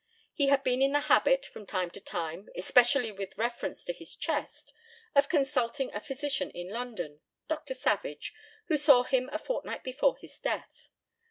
[0.33, 4.15] He had been in the habit, from time to time, especially with reference to his
[4.15, 4.73] chest,
[5.13, 7.75] of consulting a physician in London Dr.
[7.75, 8.33] Savage,
[8.65, 10.89] who saw him a fortnight before his death.